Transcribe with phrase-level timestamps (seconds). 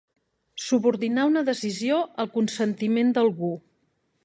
[0.67, 3.55] Subordinar una decisió al consentiment d'algú.